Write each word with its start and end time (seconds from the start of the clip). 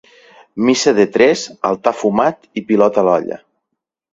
Missa 0.69 0.93
de 0.99 1.05
tres, 1.17 1.43
altar 1.71 1.95
fumat 1.99 2.51
i 2.63 2.67
pilota 2.73 3.03
a 3.03 3.05
l'olla. 3.11 3.39